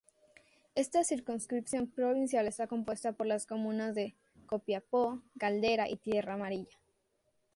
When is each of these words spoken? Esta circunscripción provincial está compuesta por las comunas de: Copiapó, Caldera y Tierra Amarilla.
Esta 0.73 1.03
circunscripción 1.03 1.85
provincial 1.85 2.47
está 2.47 2.65
compuesta 2.65 3.11
por 3.11 3.27
las 3.27 3.45
comunas 3.45 3.93
de: 3.93 4.15
Copiapó, 4.47 5.21
Caldera 5.37 5.87
y 5.87 5.97
Tierra 5.97 6.33
Amarilla. 6.33 6.75